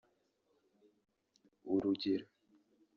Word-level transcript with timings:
urugero 1.75 2.25